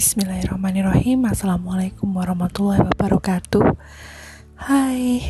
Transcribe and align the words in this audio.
Bismillahirrahmanirrahim. 0.00 1.28
Assalamualaikum 1.30 2.10
warahmatullahi 2.10 2.82
wabarakatuh. 2.82 3.78
Hai. 4.58 5.22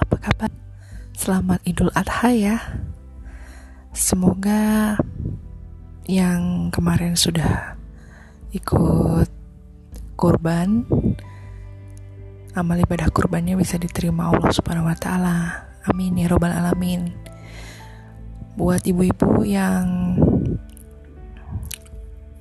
Apa 0.00 0.16
kabar? 0.16 0.48
Selamat 1.12 1.60
Idul 1.68 1.92
Adha 1.92 2.32
ya. 2.32 2.56
Semoga 3.92 4.96
Yang 6.08 6.72
kemarin 6.72 7.12
sudah 7.12 7.76
Ikut 8.56 9.28
Kurban 10.16 10.88
Amal 12.56 12.80
ibadah 12.80 13.12
kurbannya 13.12 13.60
bisa 13.60 13.76
diterima 13.76 14.32
Allah 14.32 14.48
subhanahu 14.48 14.88
wa 14.88 14.96
ta'ala. 14.96 15.36
Amin 15.84 16.16
ya 16.16 16.32
robbal 16.32 16.56
alamin 16.56 17.27
Buat 18.58 18.82
ibu-ibu 18.90 19.46
yang 19.46 20.18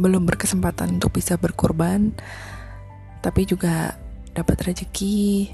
belum 0.01 0.25
berkesempatan 0.25 0.97
untuk 0.97 1.13
bisa 1.17 1.37
berkorban 1.37 2.13
tapi 3.21 3.49
juga 3.49 3.97
dapat 4.33 4.69
rezeki 4.69 5.49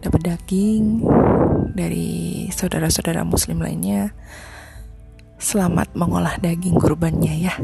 dapat 0.00 0.20
daging 0.24 1.04
dari 1.76 2.48
saudara-saudara 2.48 3.20
muslim 3.20 3.60
lainnya 3.60 4.16
selamat 5.40 5.92
mengolah 5.96 6.36
daging 6.40 6.76
kurbannya 6.76 7.48
ya. 7.48 7.54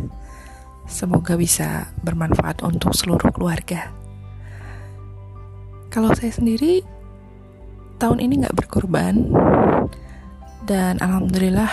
Semoga 0.87 1.37
bisa 1.37 1.93
bermanfaat 2.01 2.63
untuk 2.65 2.97
seluruh 2.97 3.33
keluarga. 3.35 3.91
Kalau 5.93 6.13
saya 6.17 6.33
sendiri 6.33 6.85
tahun 7.97 8.21
ini 8.21 8.45
nggak 8.45 8.57
berkorban 8.57 9.33
dan 10.65 10.97
alhamdulillah 11.05 11.69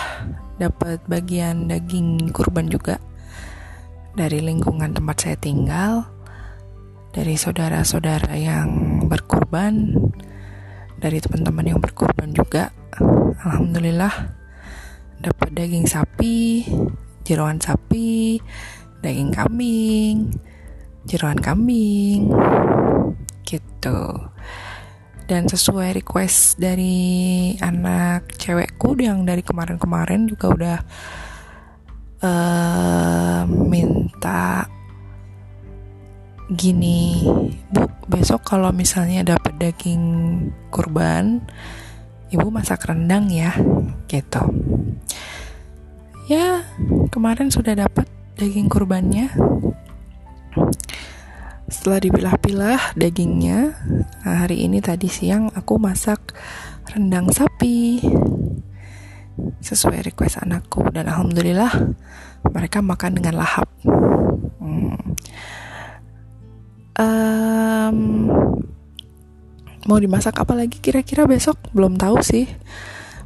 dapat 0.60 1.00
bagian 1.08 1.72
daging 1.72 2.28
kurban 2.30 2.68
juga 2.68 3.00
dari 4.14 4.38
lingkungan 4.38 4.94
tempat 4.94 5.16
saya 5.18 5.36
tinggal, 5.38 6.06
dari 7.10 7.34
saudara-saudara 7.34 8.30
yang 8.38 9.02
berkorban, 9.10 9.90
dari 11.02 11.18
teman-teman 11.18 11.74
yang 11.74 11.80
berkorban 11.82 12.30
juga. 12.30 12.70
Alhamdulillah 13.42 14.14
dapat 15.18 15.50
daging 15.50 15.90
sapi, 15.90 16.62
jeroan 17.26 17.58
sapi, 17.58 18.38
daging 19.02 19.34
kambing, 19.34 20.30
jeroan 21.10 21.42
kambing, 21.42 22.30
gitu. 23.42 23.98
Dan 25.24 25.48
sesuai 25.48 25.96
request 25.96 26.60
dari 26.60 27.56
anak 27.56 28.36
cewekku 28.36 28.92
yang 29.00 29.24
dari 29.24 29.40
kemarin-kemarin 29.40 30.28
juga 30.28 30.46
udah 30.52 30.78
uh, 32.20 33.42
minta 33.48 34.68
gini 36.52 37.24
bu 37.72 37.88
besok 38.04 38.44
kalau 38.44 38.68
misalnya 38.68 39.24
dapat 39.24 39.56
daging 39.56 40.04
kurban 40.68 41.40
ibu 42.28 42.52
masak 42.52 42.84
rendang 42.84 43.32
ya 43.32 43.56
gitu. 44.12 44.44
Ya 46.28 46.68
kemarin 47.08 47.48
sudah 47.48 47.72
dapat 47.72 48.04
daging 48.36 48.68
kurbannya 48.68 49.32
setelah 51.68 52.00
dipilah-pilah 52.00 52.80
dagingnya 52.96 53.72
hari 54.20 54.68
ini 54.68 54.84
tadi 54.84 55.08
siang 55.08 55.48
aku 55.56 55.80
masak 55.80 56.36
rendang 56.92 57.32
sapi 57.32 58.04
sesuai 59.64 60.04
request 60.04 60.44
anakku 60.44 60.84
dan 60.92 61.08
alhamdulillah 61.08 61.72
mereka 62.52 62.84
makan 62.84 63.18
dengan 63.18 63.40
lahap. 63.40 63.68
Hmm. 64.60 64.98
Um, 66.94 67.98
mau 69.90 69.98
dimasak 69.98 70.38
apa 70.38 70.54
lagi 70.54 70.78
kira-kira 70.78 71.26
besok 71.26 71.58
belum 71.72 71.96
tahu 71.96 72.20
sih. 72.20 72.46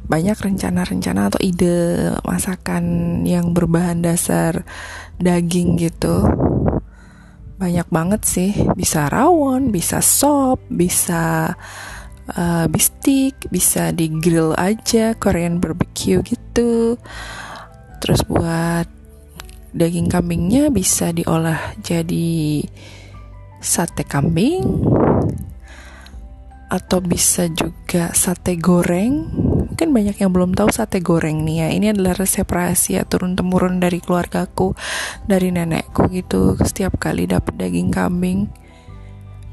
Banyak 0.09 0.41
rencana-rencana 0.41 1.29
atau 1.29 1.37
ide 1.37 2.09
masakan 2.25 3.21
yang 3.29 3.53
berbahan 3.53 4.01
dasar 4.01 4.65
daging 5.21 5.77
gitu. 5.77 6.25
Banyak 7.59 7.87
banget 7.91 8.21
sih, 8.23 8.51
bisa 8.73 9.11
rawon, 9.11 9.75
bisa 9.75 9.99
sop, 9.99 10.63
bisa 10.71 11.53
uh, 12.35 12.65
bistik 12.69 13.49
bisa 13.49 13.89
di 13.95 14.11
grill 14.21 14.53
aja 14.57 15.17
Korean 15.17 15.57
barbecue 15.57 16.21
gitu. 16.21 16.99
Terus 17.99 18.21
buat 18.27 18.87
daging 19.73 20.09
kambingnya 20.09 20.73
bisa 20.73 21.13
diolah 21.13 21.77
jadi 21.85 22.65
sate 23.61 24.07
kambing 24.07 24.65
atau 26.69 26.99
bisa 27.01 27.49
juga 27.49 28.13
sate 28.13 28.57
goreng 28.57 29.29
mungkin 29.69 29.93
banyak 29.93 30.17
yang 30.17 30.33
belum 30.33 30.57
tahu 30.57 30.73
sate 30.73 30.99
goreng 30.99 31.45
nih 31.45 31.55
ya. 31.61 31.67
Ini 31.69 31.85
adalah 31.93 32.17
resep 32.17 32.49
rahasia 32.49 33.05
turun 33.05 33.37
temurun 33.37 33.77
dari 33.77 34.01
keluargaku 34.01 34.73
dari 35.29 35.53
nenekku 35.53 36.09
gitu. 36.09 36.57
Setiap 36.57 36.97
kali 36.97 37.29
dapat 37.29 37.53
daging 37.55 37.93
kambing 37.93 38.49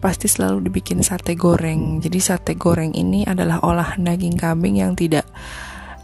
pasti 0.01 0.27
selalu 0.27 0.73
dibikin 0.73 1.05
sate 1.05 1.37
goreng. 1.37 2.01
Jadi 2.01 2.19
sate 2.19 2.57
goreng 2.57 2.97
ini 2.97 3.29
adalah 3.29 3.61
olahan 3.61 4.09
daging 4.09 4.41
kambing 4.41 4.81
yang 4.81 4.97
tidak 4.97 5.29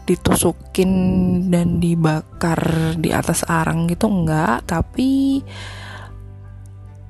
ditusukin 0.03 0.91
dan 1.47 1.79
dibakar 1.79 2.59
di 2.99 3.15
atas 3.15 3.47
arang 3.47 3.87
gitu 3.87 4.11
enggak, 4.11 4.67
tapi 4.67 5.39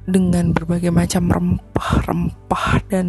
dengan 0.06 0.54
berbagai 0.54 0.94
macam 0.94 1.32
rempah-rempah 1.32 2.68
dan 2.92 3.08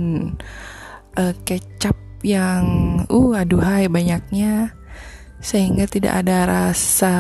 uh, 1.21 1.35
kecap 1.45 1.99
yang 2.25 2.65
uh 3.09 3.33
aduhai 3.37 3.89
banyaknya. 3.89 4.77
Sehingga 5.45 5.85
tidak 5.85 6.25
ada 6.25 6.49
rasa 6.49 7.17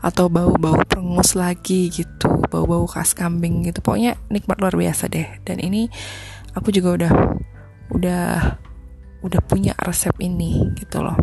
atau 0.00 0.32
bau-bau 0.32 0.80
perengus 0.88 1.36
lagi 1.36 1.92
gitu 1.92 2.40
bau-bau 2.48 2.88
khas 2.88 3.12
kambing 3.12 3.62
gitu. 3.68 3.84
Pokoknya 3.84 4.16
nikmat 4.32 4.58
luar 4.58 4.74
biasa 4.74 5.06
deh. 5.12 5.28
Dan 5.44 5.60
ini 5.60 5.86
aku 6.56 6.72
juga 6.72 6.96
udah 6.96 7.12
udah 7.94 8.26
udah 9.20 9.40
punya 9.44 9.76
resep 9.84 10.16
ini 10.18 10.72
gitu 10.80 11.04
loh. 11.04 11.16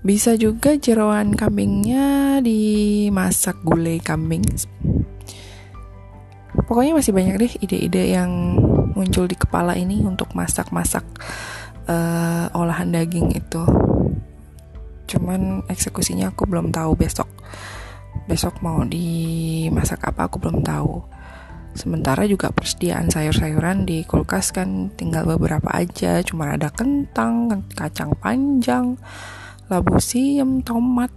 Bisa 0.00 0.32
juga 0.32 0.80
jeroan 0.80 1.36
kambingnya 1.36 2.40
dimasak 2.40 3.60
gulai 3.60 4.00
kambing 4.00 4.44
pokoknya 6.70 6.94
masih 6.94 7.10
banyak 7.10 7.34
deh 7.34 7.52
ide-ide 7.66 8.14
yang 8.14 8.30
muncul 8.94 9.26
di 9.26 9.34
kepala 9.34 9.74
ini 9.74 10.06
untuk 10.06 10.30
masak-masak 10.38 11.02
uh, 11.90 12.46
olahan 12.54 12.94
daging 12.94 13.34
itu. 13.34 13.66
Cuman 15.10 15.66
eksekusinya 15.66 16.30
aku 16.30 16.46
belum 16.46 16.70
tahu 16.70 16.94
besok. 16.94 17.26
Besok 18.30 18.62
mau 18.62 18.86
dimasak 18.86 19.98
apa 20.06 20.30
aku 20.30 20.38
belum 20.38 20.62
tahu. 20.62 21.02
Sementara 21.74 22.22
juga 22.30 22.54
persediaan 22.54 23.10
sayur-sayuran 23.10 23.82
di 23.82 24.06
kulkas 24.06 24.54
kan 24.54 24.94
tinggal 24.94 25.26
beberapa 25.26 25.74
aja. 25.74 26.22
Cuma 26.22 26.54
ada 26.54 26.70
kentang 26.70 27.66
kacang 27.74 28.14
panjang 28.22 28.94
labu 29.66 29.98
siam 29.98 30.62
tomat. 30.62 31.10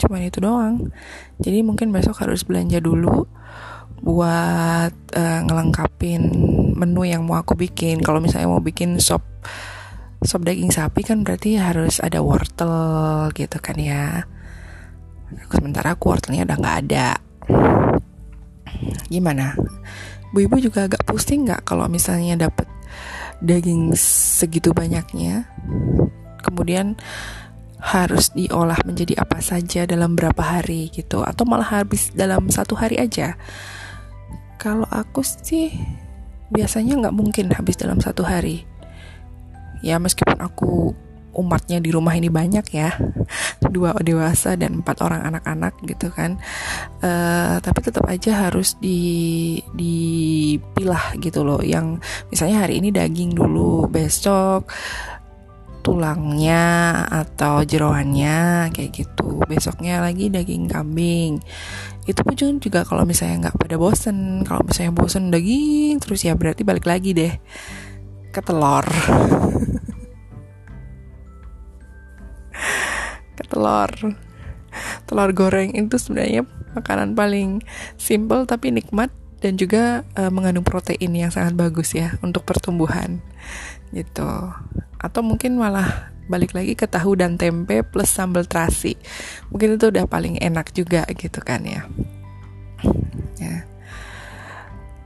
Cuman 0.00 0.24
itu 0.24 0.40
doang. 0.40 0.88
Jadi 1.36 1.60
mungkin 1.60 1.92
besok 1.92 2.24
harus 2.24 2.40
belanja 2.48 2.80
dulu 2.80 3.28
buat 3.98 4.94
uh, 4.94 5.40
ngelengkapin 5.46 6.22
menu 6.78 7.02
yang 7.06 7.26
mau 7.26 7.40
aku 7.40 7.58
bikin. 7.58 8.00
Kalau 8.02 8.22
misalnya 8.22 8.50
mau 8.50 8.62
bikin 8.62 9.02
sop 9.02 9.22
sop 10.22 10.42
daging 10.42 10.74
sapi 10.74 11.06
kan 11.06 11.22
berarti 11.22 11.58
harus 11.58 12.02
ada 12.02 12.22
wortel 12.22 13.30
gitu 13.34 13.58
kan 13.58 13.76
ya. 13.78 14.26
Sementara 15.50 15.94
aku 15.98 16.14
wortelnya 16.14 16.46
udah 16.46 16.56
nggak 16.58 16.78
ada. 16.88 17.08
Gimana? 19.10 19.58
Bu 20.30 20.44
ibu 20.44 20.60
juga 20.60 20.86
agak 20.86 21.02
pusing 21.08 21.48
nggak 21.48 21.64
kalau 21.64 21.88
misalnya 21.88 22.48
dapat 22.48 22.68
daging 23.42 23.94
segitu 23.98 24.70
banyaknya? 24.70 25.50
Kemudian 26.42 26.94
harus 27.78 28.34
diolah 28.34 28.78
menjadi 28.82 29.22
apa 29.22 29.38
saja 29.38 29.86
dalam 29.86 30.18
berapa 30.18 30.42
hari 30.42 30.90
gitu? 30.90 31.22
Atau 31.22 31.46
malah 31.46 31.82
habis 31.82 32.10
dalam 32.14 32.50
satu 32.50 32.74
hari 32.74 32.98
aja 32.98 33.38
kalau 34.58 34.84
aku 34.90 35.22
sih 35.22 35.70
biasanya 36.50 36.98
nggak 37.06 37.16
mungkin 37.16 37.54
habis 37.54 37.78
dalam 37.78 38.02
satu 38.02 38.26
hari. 38.26 38.66
Ya 39.80 40.02
meskipun 40.02 40.42
aku 40.42 40.92
umatnya 41.38 41.78
di 41.78 41.94
rumah 41.94 42.18
ini 42.18 42.26
banyak 42.26 42.66
ya 42.74 42.98
dua 43.74 43.94
dewasa 44.02 44.58
dan 44.58 44.82
empat 44.82 44.98
orang 45.06 45.22
anak-anak 45.22 45.78
gitu 45.86 46.10
kan 46.10 46.34
uh, 46.98 47.62
tapi 47.62 47.78
tetap 47.78 48.10
aja 48.10 48.50
harus 48.50 48.74
di 48.82 49.62
dipilah 49.70 51.14
gitu 51.22 51.46
loh. 51.46 51.62
Yang 51.62 52.02
misalnya 52.34 52.66
hari 52.66 52.82
ini 52.82 52.90
daging 52.90 53.38
dulu 53.38 53.86
besok 53.86 54.66
tulangnya 55.86 57.06
atau 57.06 57.62
jeroannya 57.62 58.68
kayak 58.74 58.90
gitu. 58.92 59.40
Besoknya 59.46 60.02
lagi 60.02 60.28
daging 60.28 60.66
kambing 60.68 61.38
itu 62.08 62.24
pun 62.24 62.32
juga 62.34 62.88
kalau 62.88 63.04
misalnya 63.04 63.48
nggak 63.48 63.60
pada 63.60 63.76
bosen 63.76 64.40
kalau 64.48 64.64
misalnya 64.64 64.96
bosen 64.96 65.28
daging 65.28 66.00
terus 66.00 66.24
ya 66.24 66.32
berarti 66.32 66.64
balik 66.64 66.88
lagi 66.88 67.12
deh 67.12 67.36
ke 68.32 68.40
telur. 68.40 68.84
Ke 73.36 73.44
telur. 73.46 73.90
Telur 75.08 75.30
goreng 75.32 75.74
itu 75.74 75.96
sebenarnya 75.98 76.44
makanan 76.76 77.16
paling 77.16 77.64
simple 77.98 78.44
tapi 78.44 78.70
nikmat 78.70 79.10
dan 79.38 79.54
juga 79.58 80.02
uh, 80.18 80.30
mengandung 80.30 80.66
protein 80.66 81.14
yang 81.14 81.30
sangat 81.30 81.54
bagus 81.54 81.94
ya 81.94 82.18
untuk 82.20 82.42
pertumbuhan 82.44 83.22
gitu. 83.94 84.28
Atau 84.98 85.22
mungkin 85.22 85.56
malah 85.56 86.12
balik 86.28 86.52
lagi 86.52 86.76
ke 86.76 86.84
tahu 86.84 87.16
dan 87.18 87.40
tempe 87.40 87.82
plus 87.82 88.12
sambal 88.12 88.44
terasi. 88.44 88.94
Mungkin 89.50 89.80
itu 89.80 89.90
udah 89.90 90.04
paling 90.06 90.38
enak 90.38 90.70
juga 90.76 91.08
gitu 91.10 91.40
kan 91.40 91.64
ya. 91.64 91.82
Ya. 93.40 93.66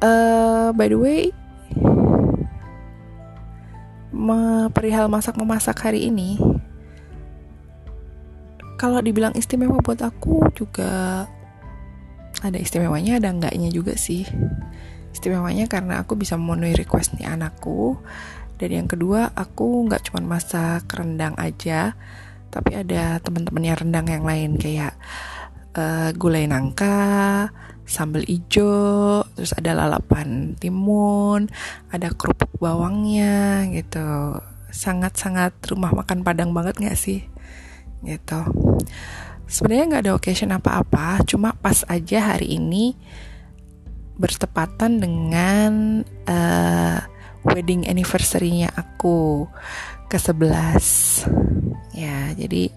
Uh, 0.02 0.74
by 0.74 0.90
the 0.90 0.98
way 0.98 1.30
perihal 4.72 5.06
masak 5.06 5.38
memasak 5.38 5.78
hari 5.78 6.08
ini 6.08 6.40
kalau 8.80 8.98
dibilang 8.98 9.30
istimewa 9.38 9.78
buat 9.78 10.02
aku 10.02 10.50
juga 10.58 11.24
ada 12.42 12.58
istimewanya 12.58 13.22
ada 13.22 13.30
enggaknya 13.30 13.70
juga 13.70 13.94
sih. 13.94 14.26
Istimewanya 15.14 15.70
karena 15.70 16.02
aku 16.02 16.18
bisa 16.18 16.34
memenuhi 16.34 16.74
request 16.74 17.14
nih 17.14 17.30
anakku 17.30 17.94
dan 18.62 18.70
yang 18.70 18.86
kedua 18.86 19.34
aku 19.34 19.90
nggak 19.90 20.06
cuma 20.06 20.38
masak 20.38 20.86
rendang 20.94 21.34
aja 21.34 21.98
tapi 22.54 22.78
ada 22.78 23.18
teman-temannya 23.18 23.74
rendang 23.74 24.06
yang 24.06 24.22
lain 24.22 24.54
kayak 24.54 24.94
uh, 25.74 26.14
gulai 26.14 26.46
nangka 26.46 27.50
sambal 27.82 28.22
ijo 28.22 29.26
terus 29.34 29.50
ada 29.58 29.74
lalapan 29.74 30.54
timun 30.54 31.50
ada 31.90 32.14
kerupuk 32.14 32.54
bawangnya 32.62 33.66
gitu. 33.74 34.38
Sangat-sangat 34.72 35.58
rumah 35.68 35.92
makan 35.92 36.24
padang 36.24 36.54
banget 36.54 36.78
nggak 36.78 36.96
sih? 36.96 37.26
Gitu. 38.06 38.40
Sebenarnya 39.50 39.84
nggak 39.90 40.02
ada 40.06 40.14
occasion 40.16 40.54
apa-apa 40.54 41.20
cuma 41.26 41.52
pas 41.58 41.82
aja 41.90 42.32
hari 42.32 42.56
ini 42.56 42.94
bertepatan 44.16 45.02
dengan 45.02 46.00
uh, 46.30 47.11
wedding 47.52 47.84
anniversary-nya 47.86 48.72
aku 48.74 49.46
ke 50.08 50.16
11 50.16 51.28
ya 51.92 52.32
jadi 52.36 52.72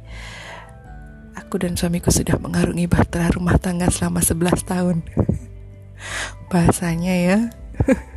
aku 1.55 1.61
dan 1.61 1.77
suamiku 1.79 2.09
sudah 2.11 2.35
mengarungi 2.41 2.89
bahtera 2.89 3.31
rumah 3.31 3.55
tangga 3.55 3.87
selama 3.87 4.19
11 4.19 4.65
tahun. 4.65 4.97
Bahasanya 6.51 7.15
ya. 7.15 7.39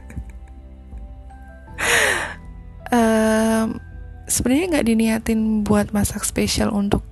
Um, 2.88 3.84
sebenarnya 4.24 4.64
nggak 4.72 4.86
diniatin 4.88 5.60
buat 5.60 5.92
masak 5.92 6.24
spesial 6.24 6.72
untuk 6.72 7.04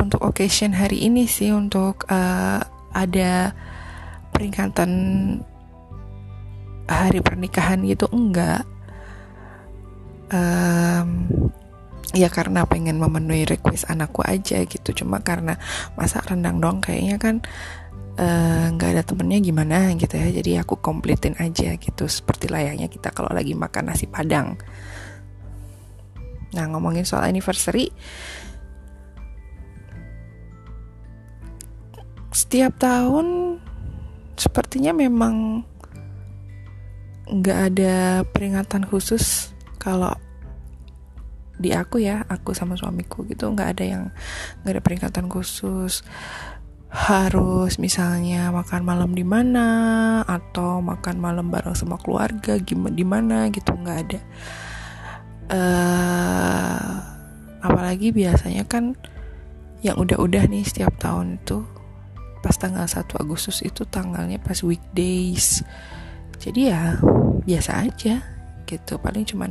untuk 0.00 0.24
occasion 0.24 0.72
hari 0.72 1.04
ini 1.04 1.28
sih 1.28 1.52
untuk 1.52 2.08
uh, 2.08 2.64
ada 2.96 3.52
peringatan 4.32 4.90
hari 6.88 7.20
pernikahan 7.20 7.84
gitu 7.84 8.08
enggak 8.08 8.64
um, 10.32 11.28
ya 12.12 12.28
karena 12.28 12.64
pengen 12.66 12.98
memenuhi 12.98 13.46
request 13.46 13.86
anakku 13.88 14.24
aja 14.24 14.64
gitu. 14.64 15.04
Cuma 15.04 15.20
karena 15.20 15.60
masak 15.94 16.28
rendang 16.28 16.58
dong 16.58 16.80
kayaknya 16.80 17.16
kan 17.16 17.40
eh, 18.20 18.66
nggak 18.72 18.88
uh, 18.88 18.94
ada 18.98 19.02
temennya 19.04 19.38
gimana 19.44 19.92
gitu 19.96 20.16
ya. 20.16 20.28
Jadi 20.32 20.58
aku 20.58 20.80
komplitin 20.80 21.36
aja 21.38 21.76
gitu. 21.76 22.04
Seperti 22.08 22.48
layaknya 22.48 22.88
kita 22.88 23.12
kalau 23.12 23.30
lagi 23.30 23.52
makan 23.52 23.92
nasi 23.92 24.08
padang. 24.08 24.56
Nah 26.52 26.64
ngomongin 26.68 27.04
soal 27.04 27.28
anniversary. 27.28 27.92
Setiap 32.32 32.80
tahun 32.80 33.60
Sepertinya 34.42 34.90
memang 34.96 35.62
nggak 37.30 37.58
ada 37.72 38.26
peringatan 38.26 38.82
khusus 38.90 39.51
kalau 39.82 40.14
di 41.58 41.74
aku 41.74 41.98
ya 41.98 42.22
aku 42.30 42.54
sama 42.54 42.78
suamiku 42.78 43.26
gitu 43.26 43.50
nggak 43.50 43.78
ada 43.78 43.84
yang 43.84 44.04
nggak 44.62 44.72
ada 44.78 44.82
peringatan 44.82 45.26
khusus. 45.26 46.06
Harus 46.92 47.80
misalnya 47.80 48.52
makan 48.52 48.84
malam 48.84 49.16
di 49.16 49.24
mana 49.24 49.66
atau 50.28 50.78
makan 50.84 51.16
malam 51.18 51.48
bareng 51.50 51.74
sama 51.74 51.96
keluarga 51.98 52.60
gimana 52.62 52.94
di 52.94 53.04
mana 53.06 53.36
gitu 53.50 53.74
nggak 53.74 53.98
ada. 54.06 54.20
Uh, 55.52 56.88
apalagi 57.64 58.14
biasanya 58.14 58.62
kan 58.68 58.94
yang 59.82 59.98
udah-udah 59.98 60.46
nih 60.46 60.62
setiap 60.62 60.94
tahun 61.02 61.42
itu 61.42 61.66
pas 62.42 62.54
tanggal 62.54 62.86
1 62.86 63.02
Agustus 63.18 63.66
itu 63.66 63.82
tanggalnya 63.88 64.38
pas 64.38 64.62
weekdays. 64.62 65.66
Jadi 66.38 66.70
ya 66.70 66.98
biasa 67.42 67.88
aja 67.88 68.31
gitu. 68.72 68.96
Paling 68.96 69.28
cuman 69.28 69.50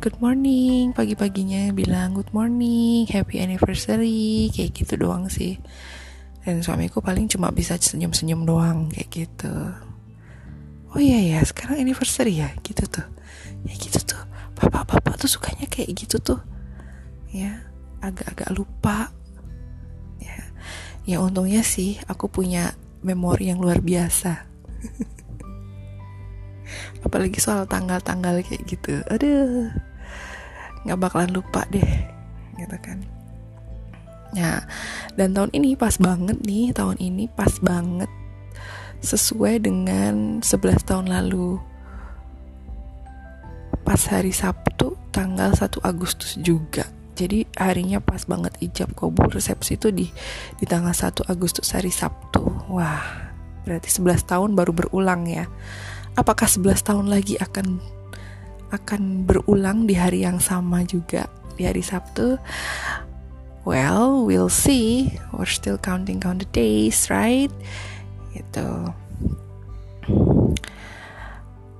good 0.00 0.16
morning 0.20 0.92
pagi-paginya 0.92 1.72
bilang 1.72 2.12
good 2.12 2.28
morning 2.32 3.08
happy 3.08 3.40
anniversary 3.40 4.48
kayak 4.52 4.72
gitu 4.72 4.96
doang 4.96 5.28
sih. 5.28 5.60
Dan 6.44 6.60
suamiku 6.60 7.00
paling 7.00 7.28
cuma 7.28 7.48
bisa 7.52 7.76
senyum-senyum 7.76 8.44
doang 8.44 8.92
kayak 8.92 9.08
gitu. 9.12 9.54
Oh 10.94 11.00
iya 11.00 11.36
ya 11.36 11.40
sekarang 11.44 11.80
anniversary 11.80 12.40
ya? 12.40 12.52
Gitu 12.60 12.84
tuh. 12.88 13.06
Ya 13.64 13.74
gitu 13.76 14.00
tuh. 14.04 14.20
Bapak-bapak 14.56 15.20
tuh 15.20 15.28
sukanya 15.28 15.68
kayak 15.68 15.92
gitu 15.96 16.20
tuh. 16.20 16.40
Ya 17.32 17.64
agak-agak 18.04 18.52
lupa. 18.52 19.08
Ya 20.20 20.36
ya 21.04 21.20
untungnya 21.20 21.60
sih 21.60 22.00
aku 22.08 22.32
punya 22.32 22.72
memori 23.04 23.52
yang 23.52 23.60
luar 23.60 23.84
biasa 23.84 24.48
apalagi 27.04 27.38
soal 27.40 27.68
tanggal-tanggal 27.68 28.40
kayak 28.44 28.64
gitu. 28.68 29.00
Aduh 29.10 29.70
nggak 30.84 31.00
bakalan 31.00 31.32
lupa 31.32 31.64
deh 31.72 31.90
gitu 32.60 32.76
kan. 32.84 33.00
Ya 34.36 34.68
dan 35.16 35.32
tahun 35.32 35.50
ini 35.56 35.74
pas 35.74 35.96
banget 35.96 36.38
nih 36.44 36.74
tahun 36.76 37.00
ini 37.00 37.30
pas 37.32 37.56
banget 37.64 38.10
sesuai 39.00 39.64
dengan 39.64 40.40
11 40.44 40.88
tahun 40.88 41.06
lalu. 41.08 41.60
Pas 43.84 44.00
hari 44.08 44.32
Sabtu 44.32 44.96
tanggal 45.12 45.52
1 45.52 45.84
Agustus 45.84 46.40
juga. 46.40 46.88
Jadi 47.14 47.46
harinya 47.54 48.02
pas 48.02 48.26
banget 48.26 48.58
ijab 48.58 48.90
kabul 48.98 49.30
resepsi 49.30 49.78
itu 49.78 49.92
di 49.94 50.08
di 50.58 50.64
tanggal 50.66 50.92
1 50.92 51.30
Agustus 51.30 51.70
hari 51.70 51.92
Sabtu. 51.92 52.42
Wah 52.72 53.32
berarti 53.64 53.88
11 53.88 54.28
tahun 54.28 54.50
baru 54.52 54.72
berulang 54.76 55.24
ya 55.24 55.48
apakah 56.14 56.46
11 56.46 56.80
tahun 56.82 57.06
lagi 57.10 57.38
akan 57.38 57.78
akan 58.74 59.22
berulang 59.22 59.86
di 59.86 59.94
hari 59.94 60.26
yang 60.26 60.42
sama 60.42 60.82
juga 60.82 61.30
di 61.54 61.66
hari 61.66 61.82
Sabtu? 61.82 62.38
Well 63.64 64.26
we'll 64.26 64.52
see. 64.52 65.16
We're 65.32 65.48
still 65.48 65.80
counting 65.80 66.20
count 66.20 66.44
the 66.44 66.50
days 66.50 67.08
right? 67.08 67.50
Gitu. 68.34 68.68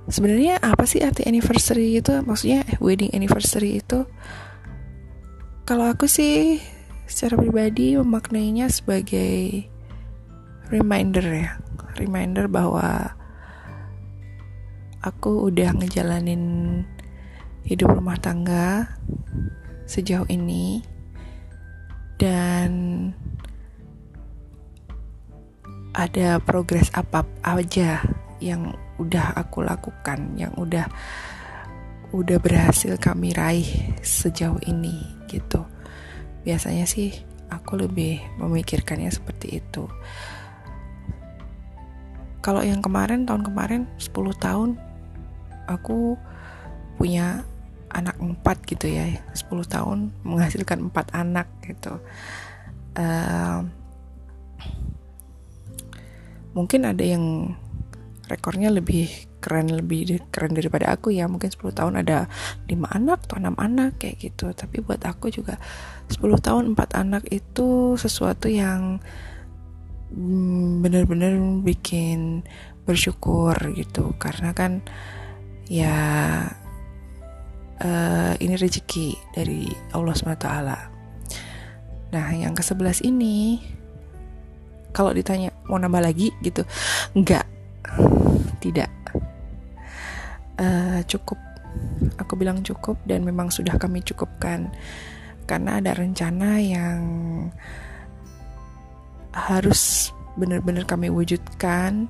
Sebenarnya 0.05 0.61
apa 0.61 0.85
sih 0.85 1.01
arti 1.01 1.25
anniversary 1.25 1.97
itu? 1.97 2.13
Maksudnya 2.21 2.61
eh, 2.69 2.77
wedding 2.77 3.09
anniversary 3.13 3.81
itu? 3.81 4.05
Kalau 5.65 5.89
aku 5.89 6.05
sih 6.05 6.61
secara 7.09 7.41
pribadi 7.41 7.97
memaknainya 7.97 8.69
sebagai 8.69 9.65
reminder 10.69 11.25
ya. 11.25 11.49
Reminder 11.97 12.45
bahwa 12.45 13.14
aku 15.05 15.53
udah 15.53 15.77
ngejalanin 15.77 16.81
hidup 17.61 17.93
rumah 17.93 18.17
tangga 18.17 18.97
sejauh 19.85 20.25
ini. 20.33 20.81
Dan 22.15 22.71
ada 25.93 26.39
progres 26.41 26.89
apa 26.97 27.23
aja 27.45 28.01
yang 28.43 28.73
udah 28.99 29.35
aku 29.35 29.63
lakukan 29.63 30.35
yang 30.39 30.51
udah 30.55 30.87
udah 32.15 32.39
berhasil 32.39 32.95
kami 32.95 33.35
raih 33.35 33.67
sejauh 33.99 34.59
ini 34.63 35.03
gitu. 35.27 35.67
Biasanya 36.47 36.87
sih 36.87 37.11
aku 37.51 37.75
lebih 37.75 38.23
memikirkannya 38.39 39.11
seperti 39.11 39.59
itu. 39.59 39.91
Kalau 42.39 42.61
yang 42.61 42.79
kemarin 42.79 43.25
tahun 43.25 43.43
kemarin 43.43 43.81
10 43.97 44.13
tahun 44.37 44.69
aku 45.67 46.17
punya 46.95 47.43
anak 47.95 48.19
empat 48.19 48.63
gitu 48.67 48.91
ya 48.91 49.07
10 49.31 49.47
tahun 49.71 50.11
menghasilkan 50.27 50.91
empat 50.91 51.15
anak 51.15 51.47
gitu. 51.63 51.99
Uh, 52.95 53.67
mungkin 56.55 56.87
ada 56.87 57.03
yang 57.03 57.55
rekornya 58.25 58.71
lebih 58.71 59.11
keren 59.43 59.69
lebih 59.69 60.25
keren 60.33 60.57
daripada 60.57 60.91
aku 60.91 61.13
ya. 61.13 61.29
Mungkin 61.29 61.47
10 61.47 61.71
tahun 61.71 61.93
ada 62.01 62.27
lima 62.67 62.89
anak 62.91 63.29
atau 63.29 63.37
enam 63.39 63.55
anak 63.55 64.01
kayak 64.01 64.19
gitu. 64.19 64.51
Tapi 64.51 64.83
buat 64.83 64.99
aku 65.05 65.31
juga 65.31 65.55
10 66.11 66.19
tahun 66.41 66.63
empat 66.75 66.99
anak 66.99 67.23
itu 67.31 67.95
sesuatu 67.95 68.49
yang 68.49 68.99
mm, 70.11 70.81
bener-bener 70.81 71.37
bikin 71.61 72.41
bersyukur 72.83 73.55
gitu. 73.77 74.17
Karena 74.17 74.51
kan 74.51 74.81
ya 75.71 75.97
uh, 77.81 78.33
ini 78.37 78.53
rezeki 78.53 79.17
dari 79.33 79.69
Allah 79.91 80.13
SWT 80.13 80.49
nah 82.13 82.27
yang 82.31 82.53
ke 82.53 82.63
sebelas 82.63 83.01
ini 83.01 83.59
kalau 84.95 85.11
ditanya 85.11 85.51
mau 85.67 85.75
nambah 85.75 85.99
lagi? 85.99 86.31
gitu. 86.39 86.63
Enggak 87.11 87.43
tidak. 88.63 88.87
Uh, 90.55 91.03
cukup. 91.03 91.35
Aku 92.15 92.39
bilang 92.39 92.63
cukup 92.63 92.95
dan 93.03 93.27
memang 93.27 93.51
sudah 93.51 93.75
kami 93.75 93.99
cukupkan. 93.99 94.71
Karena 95.43 95.83
ada 95.83 95.91
rencana 95.93 96.63
yang 96.63 96.99
harus 99.35 100.15
benar-benar 100.39 100.87
kami 100.87 101.11
wujudkan 101.11 102.07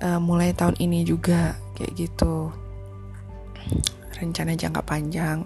uh, 0.00 0.20
mulai 0.20 0.56
tahun 0.56 0.76
ini 0.80 1.04
juga 1.04 1.56
kayak 1.76 1.92
gitu. 1.96 2.52
Rencana 4.16 4.56
jangka 4.56 4.82
panjang. 4.84 5.44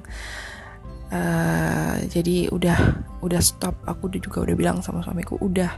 Uh, 1.15 2.03
jadi 2.11 2.51
udah 2.51 2.79
udah 3.23 3.41
stop. 3.43 3.79
Aku 3.87 4.11
juga 4.11 4.43
udah 4.43 4.55
bilang 4.59 4.79
sama 4.83 5.05
suamiku 5.05 5.39
udah 5.39 5.71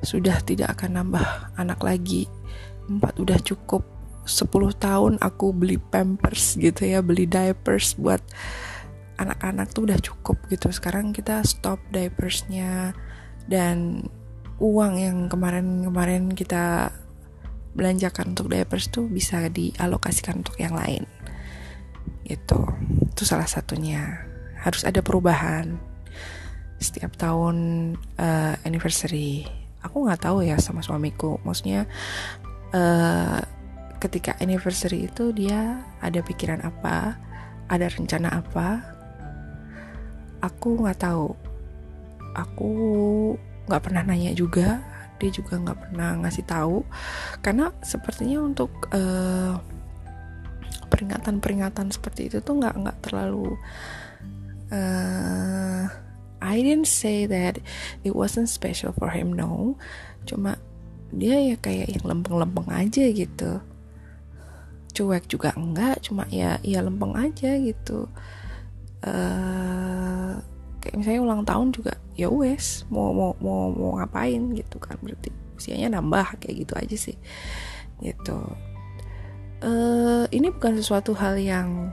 sudah 0.00 0.40
tidak 0.42 0.78
akan 0.78 1.02
nambah 1.02 1.26
anak 1.60 1.78
lagi. 1.82 2.26
Empat 2.88 3.20
udah 3.20 3.38
cukup. 3.42 3.84
10 4.20 4.46
tahun 4.78 5.12
aku 5.18 5.50
beli 5.50 5.80
pampers 5.80 6.54
gitu 6.54 6.86
ya 6.86 7.02
beli 7.02 7.26
diapers 7.26 7.98
buat 7.98 8.20
anak-anak 9.18 9.74
tuh 9.74 9.90
udah 9.90 9.98
cukup 9.98 10.38
gitu. 10.48 10.70
Sekarang 10.70 11.10
kita 11.10 11.42
stop 11.42 11.82
diapersnya. 11.90 12.94
Dan 13.50 14.06
uang 14.60 14.94
yang 15.00 15.18
kemarin-kemarin 15.32 16.30
kita 16.36 16.94
belanjakan 17.74 18.34
untuk 18.34 18.50
diapers 18.50 18.90
tuh 18.90 19.06
bisa 19.06 19.46
dialokasikan 19.50 20.42
untuk 20.42 20.58
yang 20.58 20.74
lain. 20.74 21.06
Gitu. 22.26 22.60
Itu 23.10 23.22
salah 23.22 23.46
satunya. 23.46 24.26
Harus 24.60 24.84
ada 24.84 25.00
perubahan. 25.00 25.78
Setiap 26.80 27.14
tahun 27.16 27.56
uh, 28.18 28.54
anniversary. 28.66 29.46
Aku 29.80 30.04
nggak 30.04 30.26
tahu 30.28 30.44
ya 30.44 30.56
sama 30.60 30.82
suamiku. 30.84 31.38
Maksudnya 31.46 31.86
uh, 32.74 33.40
ketika 34.00 34.36
anniversary 34.40 35.06
itu 35.06 35.30
dia 35.36 35.84
ada 36.00 36.24
pikiran 36.24 36.64
apa 36.64 37.20
ada 37.68 37.86
rencana 37.86 38.32
apa 38.32 38.80
aku 40.40 40.80
nggak 40.80 41.00
tahu. 41.04 41.36
Aku 42.34 42.72
nggak 43.68 43.82
pernah 43.84 44.02
nanya 44.02 44.32
juga 44.32 44.80
dia 45.20 45.30
juga 45.30 45.60
nggak 45.60 45.78
pernah 45.88 46.16
ngasih 46.24 46.44
tahu. 46.48 46.82
Karena 47.44 47.70
sepertinya 47.84 48.40
untuk 48.40 48.88
uh, 48.90 49.60
peringatan-peringatan 50.90 51.94
seperti 51.94 52.32
itu 52.32 52.42
tuh 52.42 52.58
nggak 52.58 52.74
nggak 52.80 52.98
terlalu 53.06 53.54
uh, 54.74 55.86
I 56.40 56.56
didn't 56.64 56.88
say 56.88 57.28
that 57.28 57.60
it 58.02 58.16
wasn't 58.16 58.48
special 58.48 58.96
for 58.96 59.12
him 59.12 59.36
no. 59.36 59.76
Cuma 60.24 60.56
dia 61.12 61.36
ya 61.36 61.56
kayak 61.60 62.00
yang 62.00 62.04
lempeng-lempeng 62.06 62.70
aja 62.72 63.04
gitu. 63.12 63.60
Cuek 64.90 65.28
juga 65.30 65.54
enggak 65.54 66.02
cuma 66.08 66.24
ya 66.32 66.56
ya 66.64 66.80
lempeng 66.80 67.12
aja 67.14 67.60
gitu. 67.60 68.08
Uh, 69.04 70.40
kayak 70.80 70.96
misalnya 70.96 71.20
ulang 71.20 71.42
tahun 71.44 71.76
juga 71.76 71.92
ya 72.16 72.32
wes 72.32 72.88
mau 72.88 73.12
mau 73.12 73.36
mau 73.38 73.68
mau 73.70 73.90
ngapain 74.00 74.40
gitu 74.56 74.76
kan. 74.80 74.96
Berarti 75.00 75.30
usianya 75.56 75.92
nambah 76.00 76.40
kayak 76.40 76.56
gitu 76.66 76.72
aja 76.76 76.96
sih. 76.96 77.16
Gitu. 78.00 78.38
Uh, 79.60 80.24
ini 80.32 80.48
bukan 80.48 80.80
sesuatu 80.80 81.12
hal 81.12 81.36
yang 81.36 81.92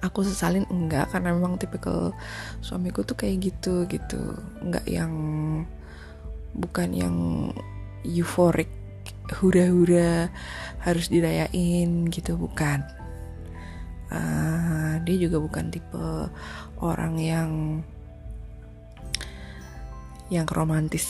aku 0.00 0.24
sesalin 0.24 0.64
enggak. 0.72 1.12
Karena 1.12 1.36
memang 1.36 1.60
tipikal 1.60 2.16
suamiku 2.64 3.04
tuh 3.04 3.16
kayak 3.16 3.52
gitu 3.52 3.84
gitu. 3.86 4.40
Enggak 4.64 4.88
yang 4.88 5.12
bukan 6.56 6.90
yang 6.96 7.16
euforik 8.02 8.72
hura-hura 9.38 10.32
harus 10.82 11.06
dirayain 11.12 12.08
gitu 12.10 12.34
bukan. 12.34 12.82
Uh, 14.10 14.98
dia 15.06 15.22
juga 15.22 15.38
bukan 15.38 15.70
tipe 15.70 16.26
orang 16.80 17.14
yang 17.20 17.50
yang 20.30 20.46
romantis 20.48 21.06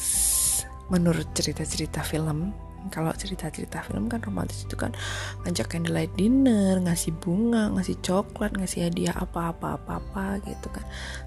menurut 0.91 1.29
cerita-cerita 1.37 2.03
film. 2.03 2.51
Kalau 2.89 3.13
cerita-cerita 3.13 3.85
film 3.85 4.09
kan 4.09 4.25
romantis 4.25 4.65
itu 4.65 4.73
kan 4.73 4.97
ngajak 5.45 5.69
candlelight 5.69 6.09
dinner 6.17 6.81
ngasih 6.81 7.13
bunga 7.21 7.69
ngasih 7.77 8.01
coklat 8.01 8.57
ngasih 8.57 8.89
hadiah 8.89 9.13
apa-apa 9.21 9.77
apa-apa 9.77 10.41
gitu 10.49 10.73
kan. 10.73 10.85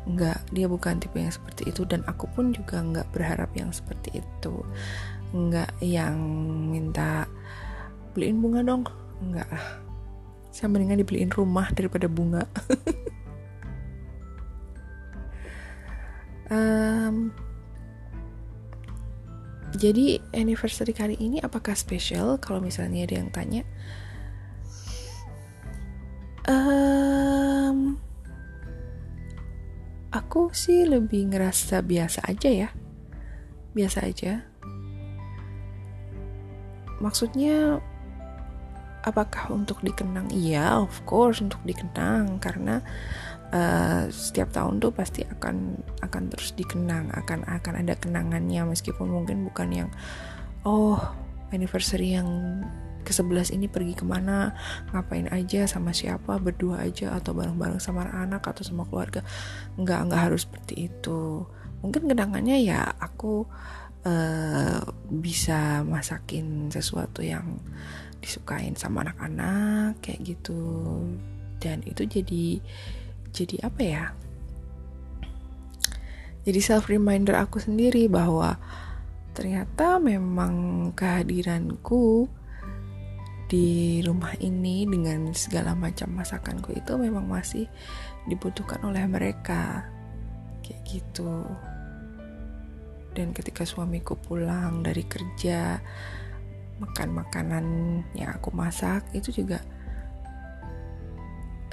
Nggak 0.09 0.41
dia 0.49 0.65
bukan 0.65 0.97
tipe 0.97 1.21
yang 1.21 1.29
seperti 1.29 1.69
itu 1.69 1.85
dan 1.85 2.01
aku 2.09 2.25
pun 2.33 2.57
juga 2.57 2.81
nggak 2.81 3.07
berharap 3.13 3.53
yang 3.53 3.69
seperti 3.69 4.25
itu. 4.25 4.65
Nggak 5.29 5.77
yang 5.85 6.17
minta 6.73 7.29
beliin 8.17 8.41
bunga 8.41 8.65
dong. 8.65 8.89
Nggak 9.21 9.47
lah. 9.53 9.65
Saya 10.49 10.73
mendingan 10.73 11.05
dibeliin 11.05 11.29
rumah 11.29 11.69
daripada 11.69 12.09
bunga 12.09 12.49
um, 16.53 17.33
jadi 19.73 20.21
anniversary 20.37 20.93
kali 20.93 21.17
ini 21.17 21.41
apakah 21.41 21.73
spesial 21.73 22.37
kalau 22.37 22.61
misalnya 22.61 23.09
ada 23.09 23.15
yang 23.17 23.33
tanya? 23.33 23.65
Um, 26.45 27.97
aku 30.13 30.53
sih 30.53 30.85
lebih 30.85 31.33
ngerasa 31.33 31.81
biasa 31.81 32.21
aja 32.29 32.49
ya. 32.53 32.69
Biasa 33.73 34.05
aja. 34.05 34.45
Maksudnya 37.01 37.81
apakah 39.03 39.51
untuk 39.51 39.83
dikenang? 39.83 40.31
Iya 40.31 40.81
of 40.81 41.03
course 41.03 41.43
untuk 41.43 41.59
dikenang. 41.67 42.39
Karena 42.39 42.79
uh, 43.51 44.07
setiap 44.09 44.55
tahun 44.55 44.79
tuh 44.79 44.95
pasti 44.95 45.27
akan 45.27 45.77
akan 46.01 46.23
terus 46.31 46.55
dikenang. 46.55 47.11
Akan 47.13 47.43
akan 47.43 47.83
ada 47.83 47.93
kenangannya. 47.99 48.63
Meskipun 48.65 49.11
mungkin 49.11 49.43
bukan 49.45 49.69
yang 49.71 49.89
oh 50.63 50.97
anniversary 51.51 52.15
yang 52.17 52.27
ke-11 53.03 53.51
ini 53.51 53.67
pergi 53.67 53.99
ke 53.99 54.07
mana 54.07 54.55
ngapain 54.95 55.27
aja 55.27 55.67
sama 55.67 55.91
siapa 55.91 56.39
berdua 56.39 56.87
aja 56.87 57.11
atau 57.11 57.35
bareng-bareng 57.35 57.77
sama 57.83 58.07
anak 58.07 58.47
atau 58.47 58.63
sama 58.63 58.87
keluarga. 58.87 59.21
Nggak 59.75 59.99
nggak 60.09 60.21
harus 60.31 60.47
seperti 60.47 60.87
itu. 60.87 61.43
Mungkin 61.83 62.07
kenangannya 62.07 62.63
ya 62.63 62.95
aku 62.95 63.43
uh, 64.07 64.79
bisa 65.11 65.83
masakin 65.83 66.71
sesuatu 66.71 67.19
yang 67.19 67.59
disukain 68.23 68.79
sama 68.79 69.03
anak-anak 69.03 69.99
kayak 69.99 70.23
gitu. 70.23 71.03
Dan 71.59 71.83
itu 71.83 72.07
jadi 72.07 72.63
jadi 73.35 73.55
apa 73.67 73.81
ya? 73.83 74.05
Jadi 76.43 76.59
self 76.59 76.87
reminder 76.87 77.35
aku 77.35 77.59
sendiri 77.59 78.07
bahwa 78.07 78.55
ternyata 79.35 79.99
memang 79.99 80.89
kehadiranku 80.95 82.27
di 83.47 84.01
rumah 84.01 84.33
ini 84.39 84.87
dengan 84.87 85.31
segala 85.35 85.77
macam 85.77 86.09
masakanku 86.15 86.73
itu 86.73 86.95
memang 86.97 87.27
masih 87.27 87.67
dibutuhkan 88.27 88.79
oleh 88.83 89.03
mereka. 89.07 89.87
Kayak 90.63 90.81
gitu. 90.87 91.43
Dan 93.13 93.29
ketika 93.31 93.61
suamiku 93.63 94.17
pulang 94.17 94.81
dari 94.81 95.05
kerja 95.05 95.77
makan 96.81 97.09
makanan 97.13 97.65
yang 98.17 98.33
aku 98.33 98.49
masak 98.49 99.05
itu 99.13 99.43
juga 99.43 99.61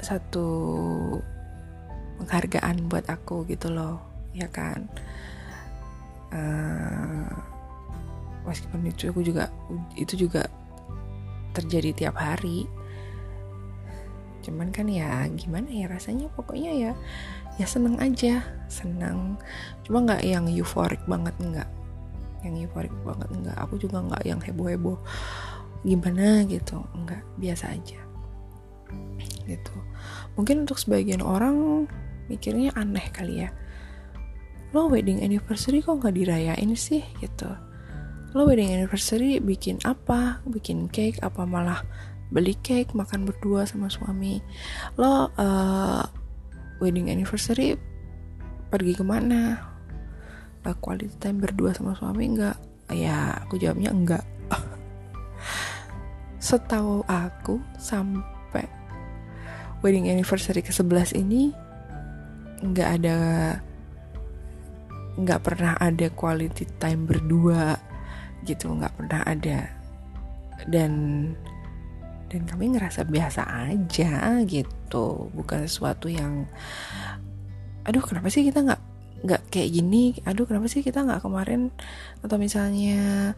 satu 0.00 0.48
penghargaan 2.20 2.88
buat 2.88 3.08
aku 3.08 3.48
gitu 3.48 3.72
loh 3.72 4.00
ya 4.36 4.48
kan? 4.48 4.88
Uh, 6.30 7.26
meskipun 8.46 8.86
itu 8.86 9.10
aku 9.10 9.20
juga 9.24 9.50
itu 9.96 10.26
juga 10.26 10.46
terjadi 11.56 11.90
tiap 12.06 12.16
hari. 12.20 12.68
Cuman 14.40 14.72
kan 14.72 14.88
ya 14.88 15.28
gimana 15.36 15.68
ya 15.68 15.90
rasanya? 15.90 16.32
Pokoknya 16.32 16.72
ya 16.72 16.92
ya 17.58 17.66
seneng 17.68 18.00
aja 18.00 18.40
seneng. 18.72 19.36
Cuma 19.84 20.04
nggak 20.06 20.24
yang 20.24 20.48
euforik 20.48 21.02
banget 21.04 21.34
nggak 21.40 21.79
yang 22.44 22.54
euforik 22.56 22.92
banget. 23.04 23.28
Nggak 23.32 23.56
aku 23.56 23.74
juga 23.80 24.00
nggak 24.04 24.22
yang 24.26 24.40
heboh 24.40 24.68
heboh 24.68 24.98
gimana 25.80 26.44
gitu 26.44 26.84
nggak 26.92 27.22
biasa 27.40 27.72
aja. 27.72 28.00
Gitu. 29.48 29.76
Mungkin 30.36 30.68
untuk 30.68 30.76
sebagian 30.76 31.24
orang 31.24 31.88
mikirnya 32.30 32.70
aneh 32.76 33.06
kali 33.10 33.46
ya. 33.46 33.50
Lo 34.70 34.86
wedding 34.86 35.18
anniversary 35.24 35.82
kok 35.82 35.98
nggak 35.98 36.14
dirayain 36.14 36.70
sih? 36.78 37.02
Gitu. 37.18 37.50
Lo 38.36 38.46
wedding 38.46 38.70
anniversary 38.70 39.42
bikin 39.42 39.82
apa? 39.82 40.38
Bikin 40.46 40.86
cake 40.94 41.18
apa 41.26 41.42
malah 41.42 41.82
beli 42.30 42.54
cake 42.62 42.94
makan 42.94 43.26
berdua 43.26 43.66
sama 43.66 43.90
suami? 43.90 44.38
Lo 44.94 45.32
uh, 45.34 46.04
wedding 46.78 47.10
anniversary 47.10 47.74
pergi 48.70 48.94
ke 48.94 49.02
mana 49.02 49.69
uh, 50.66 50.76
quality 50.78 51.12
time 51.20 51.40
berdua 51.40 51.72
sama 51.76 51.96
suami 51.96 52.30
enggak 52.30 52.56
ya 52.90 53.38
aku 53.46 53.54
jawabnya 53.60 53.94
enggak 53.94 54.24
setahu 56.46 57.06
aku 57.06 57.62
sampai 57.78 58.66
wedding 59.80 60.10
anniversary 60.10 60.60
ke 60.60 60.74
11 60.74 61.16
ini 61.16 61.54
enggak 62.60 62.88
ada 63.00 63.18
enggak 65.20 65.40
pernah 65.44 65.74
ada 65.80 66.06
quality 66.12 66.64
time 66.80 67.04
berdua 67.08 67.76
gitu 68.44 68.72
enggak 68.72 68.94
pernah 68.96 69.20
ada. 69.24 69.68
Dan 70.68 70.92
dan 72.30 72.46
kami 72.46 72.76
ngerasa 72.76 73.04
biasa 73.08 73.42
aja 73.68 74.40
gitu. 74.46 75.28
Bukan 75.32 75.66
sesuatu 75.66 76.06
yang 76.08 76.48
aduh 77.84 78.04
kenapa 78.04 78.28
sih 78.28 78.44
kita 78.44 78.60
nggak 78.60 78.82
nggak 79.20 79.52
kayak 79.52 79.68
gini 79.68 80.16
aduh 80.24 80.48
kenapa 80.48 80.66
sih 80.70 80.80
kita 80.80 81.04
nggak 81.04 81.24
kemarin? 81.24 81.72
Atau 82.24 82.40
misalnya 82.40 83.34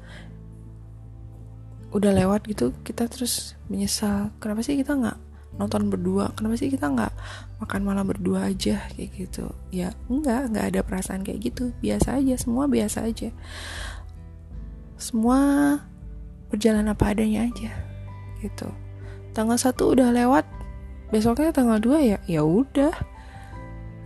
udah 1.93 2.13
lewat 2.17 2.49
gitu 2.49 2.73
kita 2.87 3.05
terus 3.05 3.53
menyesal 3.69 4.33
kenapa 4.41 4.65
sih 4.65 4.81
kita 4.81 4.97
nggak 4.97 5.19
nonton 5.61 5.93
berdua? 5.93 6.33
Kenapa 6.33 6.57
sih 6.57 6.73
kita 6.73 6.89
nggak 6.89 7.13
makan 7.61 7.81
malam 7.85 8.09
berdua 8.09 8.49
aja? 8.49 8.81
Kayak 8.97 9.11
gitu. 9.17 9.53
Ya 9.69 9.93
enggak 10.09 10.49
nggak 10.53 10.67
ada 10.73 10.81
perasaan 10.81 11.21
kayak 11.25 11.53
gitu. 11.53 11.77
Biasa 11.85 12.21
aja 12.21 12.35
semua 12.41 12.65
biasa 12.69 13.05
aja. 13.05 13.29
Semua 14.97 15.39
berjalan 16.49 16.89
apa 16.89 17.13
adanya 17.13 17.49
aja 17.49 17.73
gitu. 18.41 18.69
Tanggal 19.33 19.57
satu 19.57 19.93
udah 19.93 20.13
lewat 20.13 20.45
besoknya 21.13 21.53
tanggal 21.53 21.81
2 21.81 22.01
ya 22.01 22.19
ya 22.25 22.43
udah. 22.45 22.93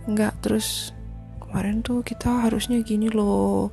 Nggak 0.07 0.39
terus 0.43 0.91
kemarin 1.47 1.79
tuh 1.79 2.03
kita 2.03 2.43
harusnya 2.43 2.83
gini 2.83 3.07
loh. 3.07 3.71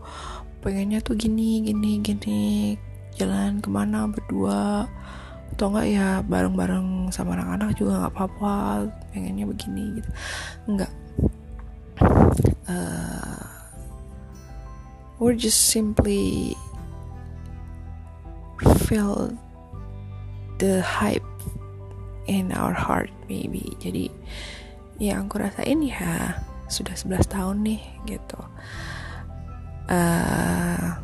Pengennya 0.62 1.02
tuh 1.02 1.18
gini 1.18 1.60
gini 1.66 1.98
gini. 2.00 2.78
Jalan 3.18 3.58
ke 3.58 3.68
mana 3.68 4.06
berdua? 4.06 4.86
Atau 5.54 5.70
enggak 5.74 5.86
ya 5.90 6.08
bareng-bareng 6.22 7.10
sama 7.10 7.34
anak-anak 7.34 7.74
juga 7.74 8.06
nggak 8.06 8.14
apa-apa. 8.14 8.54
Pengennya 9.10 9.44
begini 9.50 9.98
gitu. 9.98 10.10
Enggak. 10.70 10.92
Uh, 12.64 13.44
we're 15.18 15.36
just 15.36 15.68
simply 15.70 16.56
feel 18.86 19.34
the 20.58 20.80
hype 20.80 21.26
in 22.26 22.54
our 22.54 22.72
heart 22.72 23.10
maybe. 23.28 23.74
Jadi 23.82 24.08
yang 25.02 25.26
aku 25.26 25.42
rasain 25.42 25.82
ya 25.82 26.38
sudah 26.74 26.98
11 26.98 27.30
tahun 27.30 27.56
nih 27.62 27.82
gitu. 28.10 28.40
Uh, 29.86 30.98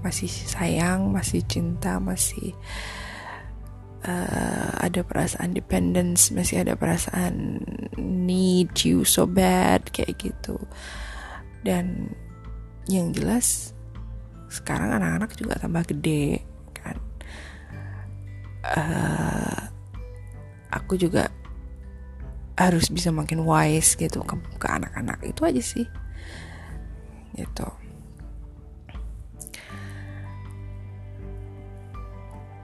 masih 0.00 0.30
sayang 0.30 1.10
masih 1.12 1.44
cinta 1.44 2.00
masih 2.00 2.56
uh, 4.06 4.72
ada 4.80 5.04
perasaan 5.04 5.52
dependence 5.52 6.32
masih 6.32 6.64
ada 6.64 6.76
perasaan 6.76 7.60
need 7.98 8.72
you 8.86 9.02
so 9.02 9.26
bad 9.26 9.82
kayak 9.90 10.16
gitu. 10.16 10.56
Dan 11.66 12.14
yang 12.88 13.12
jelas 13.12 13.76
sekarang 14.50 14.90
anak-anak 14.96 15.30
juga 15.36 15.60
tambah 15.60 15.84
gede 15.90 16.42
kan. 16.72 16.96
Uh, 18.64 19.60
aku 20.70 20.96
juga 20.96 21.28
harus 22.60 22.92
bisa 22.92 23.08
makin 23.08 23.40
wise 23.48 23.96
gitu 23.96 24.20
ke, 24.20 24.36
anak-anak. 24.68 25.16
Itu 25.24 25.48
aja 25.48 25.64
sih. 25.64 25.88
Gitu. 27.32 27.68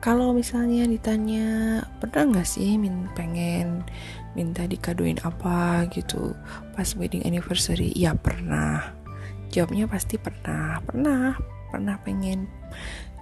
Kalau 0.05 0.37
misalnya 0.37 0.87
ditanya 0.87 1.83
pernah 1.99 2.31
nggak 2.31 2.47
sih 2.47 2.79
min 2.79 3.09
pengen 3.17 3.83
minta 4.37 4.69
dikaduin 4.69 5.17
apa? 5.25 5.89
Gitu. 5.89 6.37
Pas 6.77 6.93
wedding 6.95 7.25
anniversary. 7.25 7.91
Ya 7.97 8.13
pernah. 8.13 8.93
Jawabnya 9.49 9.89
pasti 9.89 10.21
pernah. 10.21 10.79
Pernah. 10.85 11.41
Pernah 11.73 11.97
pengen 12.05 12.47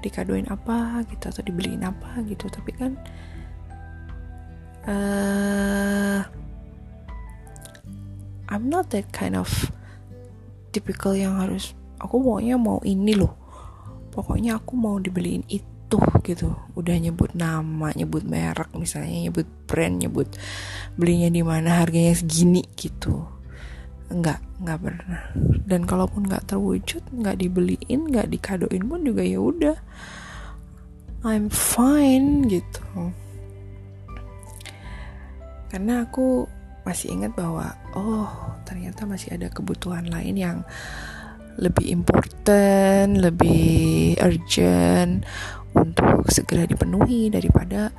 dikaduin 0.04 0.44
apa 0.52 1.00
gitu 1.08 1.30
atau 1.30 1.42
dibeliin 1.46 1.86
apa 1.86 2.20
gitu. 2.28 2.50
Tapi 2.52 2.70
kan 2.76 2.92
uh, 4.84 6.20
I'm 8.48 8.68
not 8.68 8.92
that 8.92 9.08
kind 9.14 9.38
of 9.38 9.48
typical 10.74 11.16
yang 11.16 11.40
harus 11.40 11.72
aku 11.96 12.20
pokoknya 12.20 12.60
mau 12.60 12.82
ini 12.84 13.16
loh. 13.16 13.32
Pokoknya 14.12 14.60
aku 14.60 14.74
mau 14.76 15.00
dibeliin 15.00 15.46
itu 15.48 15.98
gitu. 16.22 16.54
Udah 16.74 16.96
nyebut 16.98 17.32
nama 17.32 17.90
nyebut 17.94 18.26
merek 18.26 18.70
misalnya 18.76 19.30
nyebut 19.30 19.46
brand 19.64 20.02
nyebut 20.02 20.28
belinya 20.98 21.30
di 21.30 21.42
mana 21.42 21.82
harganya 21.82 22.14
segini 22.14 22.62
gitu. 22.76 23.24
Enggak 24.12 24.42
enggak 24.60 24.78
pernah. 24.82 25.22
Dan 25.64 25.88
kalaupun 25.88 26.28
nggak 26.28 26.54
terwujud 26.54 27.02
nggak 27.10 27.40
dibeliin 27.40 28.00
nggak 28.10 28.28
dikadoin 28.30 28.84
pun 28.84 29.00
juga 29.02 29.22
ya 29.24 29.40
udah. 29.40 29.76
I'm 31.24 31.48
fine 31.48 32.44
gitu. 32.52 32.84
Karena 35.72 36.04
aku 36.06 36.46
masih 36.84 37.16
ingat 37.16 37.32
bahwa 37.32 37.72
oh 37.96 38.28
ternyata 38.68 39.08
masih 39.08 39.34
ada 39.34 39.48
kebutuhan 39.48 40.04
lain 40.08 40.36
yang 40.36 40.58
lebih 41.56 41.86
important, 41.90 43.18
lebih 43.18 44.18
urgent 44.18 45.22
untuk 45.74 46.26
segera 46.30 46.66
dipenuhi 46.66 47.30
daripada 47.30 47.90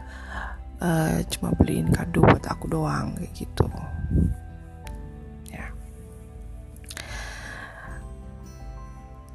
uh, 0.80 1.20
cuma 1.32 1.56
beliin 1.56 1.92
kado 1.92 2.24
buat 2.24 2.44
aku 2.46 2.66
doang 2.68 3.16
kayak 3.16 3.32
gitu. 3.34 3.68
Ya. 5.52 5.72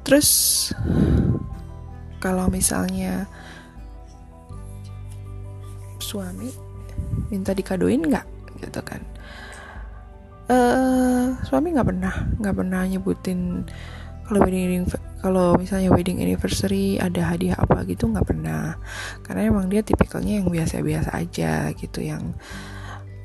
Terus 0.05 0.29
kalau 2.21 2.45
misalnya 2.53 3.25
suami 5.97 6.53
minta 7.33 7.57
dikadoin 7.57 8.05
nggak 8.05 8.40
gitu 8.61 8.81
kan. 8.85 9.01
Uh, 10.51 11.37
suami 11.47 11.71
nggak 11.71 11.87
pernah 11.87 12.15
nggak 12.43 12.55
pernah 12.59 12.83
nyebutin 12.83 13.63
kalau 14.27 14.43
wedding 14.43 14.83
kalau 15.21 15.55
misalnya 15.55 15.93
wedding 15.93 16.19
anniversary 16.19 16.97
ada 16.97 17.35
hadiah 17.35 17.59
apa 17.59 17.83
gitu 17.85 18.07
nggak 18.09 18.25
pernah. 18.25 18.79
Karena 19.21 19.51
emang 19.51 19.67
dia 19.67 19.83
tipikalnya 19.85 20.41
yang 20.41 20.47
biasa-biasa 20.47 21.13
aja 21.13 21.69
gitu 21.75 21.99
yang 22.01 22.33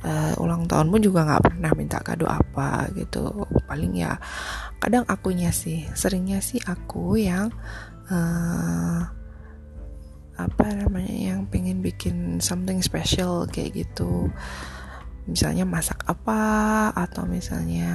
uh, 0.05 0.35
ulang 0.43 0.69
tahun 0.69 0.93
pun 0.93 1.01
juga 1.01 1.25
nggak 1.25 1.45
pernah 1.47 1.71
minta 1.79 1.99
kado 2.03 2.27
apa 2.27 2.91
gitu. 2.99 3.33
Paling 3.65 3.97
ya 3.97 4.19
kadang 4.83 5.07
akunya 5.09 5.55
sih 5.55 5.89
seringnya 5.97 6.43
sih 6.45 6.61
aku 6.67 7.17
yang 7.17 7.49
uh, 8.13 9.01
apa 10.37 10.67
namanya 10.77 11.17
yang 11.33 11.49
pengen 11.49 11.81
bikin 11.81 12.45
something 12.45 12.85
special 12.85 13.49
kayak 13.49 13.73
gitu 13.87 14.29
misalnya 15.27 15.67
masak 15.67 16.07
apa 16.07 16.91
atau 16.95 17.27
misalnya 17.27 17.93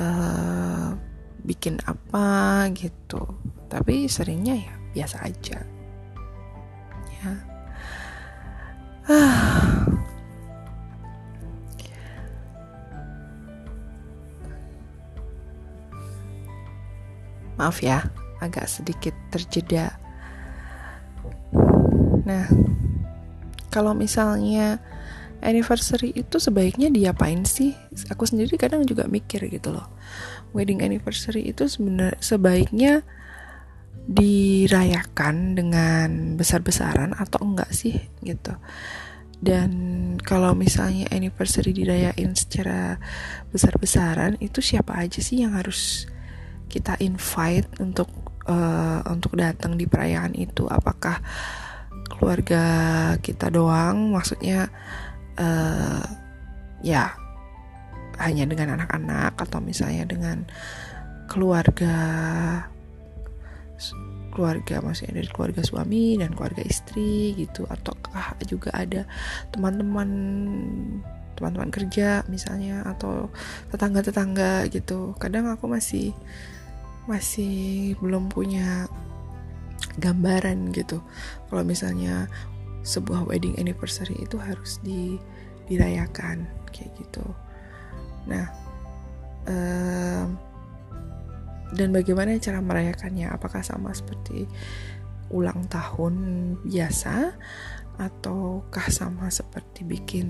uh, 0.00 0.96
bikin 1.44 1.76
apa 1.84 2.66
gitu. 2.72 3.20
Tapi 3.68 4.08
seringnya 4.08 4.56
ya 4.56 4.74
biasa 4.96 5.16
aja. 5.28 5.60
Ya. 7.20 7.32
Maaf 17.60 17.84
ya 17.84 18.00
agak 18.42 18.66
sedikit 18.66 19.14
terjeda. 19.30 19.94
Nah, 22.26 22.46
kalau 23.70 23.94
misalnya 23.94 24.82
anniversary 25.42 26.14
itu 26.14 26.38
sebaiknya 26.38 26.88
diapain 26.88 27.42
sih? 27.42 27.74
Aku 28.08 28.24
sendiri 28.24 28.54
kadang 28.56 28.86
juga 28.86 29.10
mikir 29.10 29.46
gitu 29.50 29.74
loh. 29.74 29.90
Wedding 30.54 30.80
anniversary 30.80 31.50
itu 31.50 31.66
sebenarnya 31.66 32.18
sebaiknya 32.22 32.92
dirayakan 34.02 35.54
dengan 35.54 36.34
besar-besaran 36.34 37.14
atau 37.14 37.38
enggak 37.42 37.70
sih 37.70 37.98
gitu. 38.22 38.54
Dan 39.42 39.70
kalau 40.22 40.54
misalnya 40.54 41.10
anniversary 41.10 41.74
dirayain 41.74 42.30
secara 42.38 43.02
besar-besaran 43.50 44.38
itu 44.38 44.62
siapa 44.62 44.94
aja 44.94 45.18
sih 45.18 45.42
yang 45.42 45.58
harus 45.58 46.06
kita 46.70 46.94
invite 47.02 47.66
untuk 47.82 48.06
uh, 48.46 49.02
untuk 49.10 49.34
datang 49.34 49.74
di 49.74 49.90
perayaan 49.90 50.38
itu? 50.38 50.70
Apakah 50.70 51.18
keluarga 52.06 52.64
kita 53.18 53.50
doang? 53.50 54.14
Maksudnya 54.14 54.70
uh, 55.38 56.04
ya 56.82 57.14
hanya 58.20 58.44
dengan 58.44 58.78
anak-anak 58.78 59.34
atau 59.40 59.58
misalnya 59.58 60.04
dengan 60.04 60.44
keluarga 61.30 61.96
keluarga 64.32 64.80
maksudnya 64.80 65.20
dari 65.20 65.28
keluarga 65.28 65.60
suami 65.60 66.16
dan 66.16 66.32
keluarga 66.32 66.64
istri 66.64 67.36
gitu 67.36 67.68
ataukah 67.68 68.32
juga 68.48 68.72
ada 68.72 69.04
teman-teman 69.52 70.08
teman-teman 71.36 71.74
kerja 71.74 72.24
misalnya 72.30 72.86
atau 72.86 73.28
tetangga-tetangga 73.74 74.68
gitu. 74.72 75.16
Kadang 75.18 75.50
aku 75.52 75.68
masih 75.68 76.14
masih 77.10 77.92
belum 77.98 78.30
punya 78.30 78.86
gambaran 79.98 80.70
gitu. 80.72 81.02
Kalau 81.50 81.62
misalnya 81.66 82.30
sebuah 82.82 83.26
wedding 83.26 83.54
anniversary 83.58 84.18
itu 84.18 84.38
harus 84.38 84.82
di 84.82 85.18
dirayakan 85.70 86.46
kayak 86.74 86.90
gitu. 86.98 87.24
Nah 88.26 88.46
um, 89.46 90.38
dan 91.72 91.88
bagaimana 91.88 92.36
cara 92.36 92.60
merayakannya? 92.60 93.32
Apakah 93.32 93.64
sama 93.64 93.96
seperti 93.96 94.44
ulang 95.32 95.64
tahun 95.72 96.14
biasa 96.68 97.32
ataukah 97.96 98.86
sama 98.92 99.32
seperti 99.32 99.84
bikin 99.88 100.28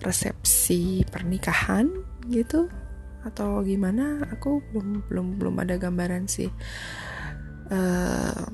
resepsi 0.00 1.04
pernikahan 1.04 1.92
gitu? 2.32 2.72
Atau 3.28 3.60
gimana? 3.60 4.24
Aku 4.32 4.64
belum 4.72 5.04
belum 5.12 5.26
belum 5.36 5.54
ada 5.60 5.76
gambaran 5.76 6.24
sih. 6.24 6.48
Uh, 7.68 8.48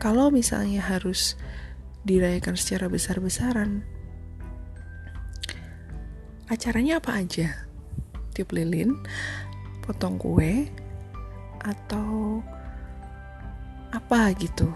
kalau 0.00 0.32
misalnya 0.32 0.80
harus 0.80 1.36
dirayakan 2.08 2.56
secara 2.56 2.88
besar-besaran 2.88 3.84
acaranya 6.48 6.98
apa 6.98 7.20
aja? 7.20 7.68
Tiup 8.32 8.56
lilin 8.56 8.96
potong 9.84 10.16
kue 10.16 10.66
atau 11.60 12.40
apa 13.92 14.32
gitu? 14.40 14.72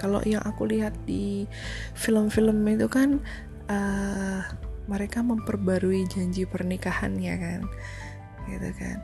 Kalau 0.00 0.24
yang 0.24 0.40
aku 0.48 0.64
lihat 0.64 0.96
di 1.04 1.44
film-film 1.92 2.64
itu 2.72 2.88
kan 2.88 3.20
uh, 3.68 4.40
mereka 4.88 5.20
memperbarui 5.20 6.08
janji 6.08 6.48
pernikahannya 6.48 7.34
kan 7.36 7.60
gitu 8.48 8.70
kan. 8.80 8.98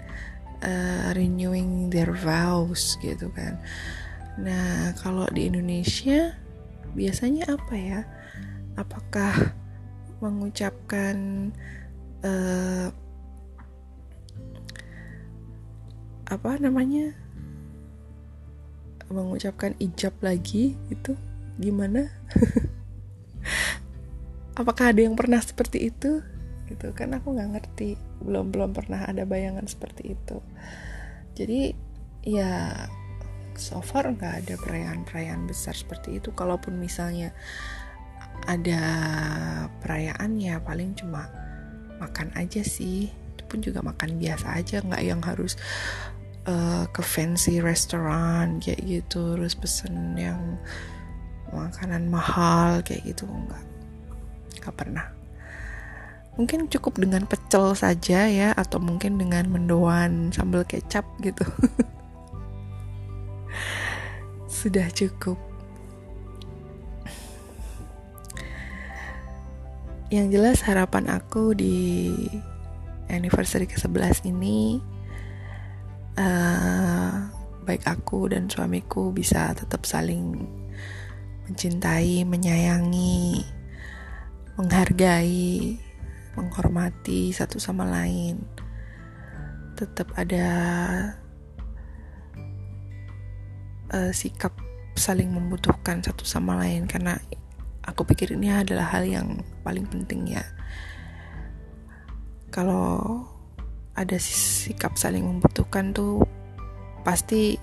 Uh, 0.64 1.12
renewing 1.12 1.92
their 1.92 2.16
vows 2.16 2.96
gitu 3.04 3.28
kan 3.37 3.61
nah 4.35 4.90
kalau 4.99 5.31
di 5.31 5.47
Indonesia 5.47 6.35
biasanya 6.94 7.51
apa 7.51 7.75
ya? 7.75 8.01
Apakah 8.79 9.55
mengucapkan 10.23 11.51
uh, 12.23 12.88
apa 16.31 16.51
namanya? 16.59 17.12
Mengucapkan 19.11 19.77
ijab 19.79 20.14
lagi 20.25 20.75
itu 20.88 21.12
gimana? 21.61 22.09
Apakah 24.59 24.94
ada 24.94 25.03
yang 25.03 25.18
pernah 25.18 25.42
seperti 25.42 25.90
itu? 25.90 26.23
Gitu 26.70 26.94
kan 26.97 27.12
aku 27.12 27.35
nggak 27.35 27.59
ngerti. 27.59 28.01
Belum 28.23 28.49
belum 28.49 28.73
pernah 28.73 29.05
ada 29.05 29.29
bayangan 29.29 29.66
seperti 29.66 30.16
itu. 30.16 30.38
Jadi 31.35 31.75
ya 32.25 32.73
so 33.59 33.81
far 33.81 34.11
nggak 34.11 34.47
ada 34.47 34.55
perayaan-perayaan 34.61 35.47
besar 35.47 35.75
seperti 35.75 36.19
itu. 36.19 36.31
Kalaupun 36.35 36.79
misalnya 36.79 37.33
ada 38.45 38.83
perayaan 39.81 40.37
ya 40.37 40.61
paling 40.61 40.93
cuma 40.99 41.31
makan 42.03 42.31
aja 42.37 42.61
sih. 42.62 43.09
Itu 43.09 43.43
pun 43.47 43.62
juga 43.62 43.81
makan 43.81 44.19
biasa 44.19 44.47
aja 44.59 44.83
nggak 44.85 45.03
yang 45.05 45.21
harus 45.23 45.57
uh, 46.47 46.85
ke 46.90 47.01
fancy 47.01 47.62
restoran 47.62 48.61
kayak 48.61 48.83
gitu 48.85 49.38
terus 49.38 49.57
pesen 49.57 50.19
yang 50.19 50.59
makanan 51.55 52.11
mahal 52.11 52.83
kayak 52.83 53.03
gitu 53.07 53.25
nggak. 53.27 53.64
Nggak 54.61 54.77
pernah. 54.77 55.07
Mungkin 56.35 56.67
cukup 56.67 56.99
dengan 56.99 57.31
pecel 57.31 57.79
saja 57.79 58.27
ya 58.27 58.51
atau 58.59 58.83
mungkin 58.83 59.23
dengan 59.23 59.47
mendoan 59.47 60.35
sambal 60.35 60.67
kecap 60.67 61.07
gitu 61.23 61.47
sudah 64.64 64.88
cukup 64.96 65.37
yang 70.09 70.33
jelas 70.33 70.64
harapan 70.64 71.05
aku 71.12 71.53
di 71.53 72.09
anniversary 73.12 73.68
ke-11 73.68 74.24
ini 74.24 74.81
uh, 76.16 77.29
baik 77.68 77.85
aku 77.85 78.33
dan 78.33 78.48
suamiku 78.48 79.12
bisa 79.12 79.53
tetap 79.53 79.85
saling 79.85 80.48
mencintai, 81.44 82.24
menyayangi, 82.24 83.44
menghargai, 84.57 85.77
menghormati 86.40 87.37
satu 87.37 87.61
sama 87.61 87.85
lain. 87.85 88.40
Tetap 89.77 90.16
ada 90.16 90.48
uh, 93.94 94.11
sikap 94.11 94.50
saling 94.98 95.30
membutuhkan 95.30 96.02
satu 96.02 96.26
sama 96.26 96.59
lain 96.59 96.90
karena 96.90 97.18
aku 97.87 98.02
pikir 98.02 98.35
ini 98.35 98.50
adalah 98.50 98.90
hal 98.90 99.07
yang 99.07 99.38
paling 99.62 99.87
penting 99.87 100.35
ya. 100.35 100.42
Kalau 102.50 103.22
ada 103.94 104.18
sikap 104.18 104.98
saling 104.98 105.22
membutuhkan 105.22 105.94
tuh 105.94 106.22
pasti 107.07 107.59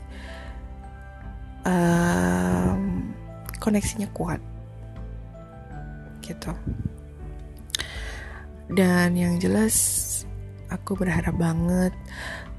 um, 1.67 3.11
koneksinya 3.59 4.07
kuat. 4.15 4.39
Gitu. 6.23 6.51
Dan 8.71 9.19
yang 9.19 9.35
jelas 9.39 9.75
aku 10.71 10.95
berharap 10.95 11.35
banget 11.35 11.91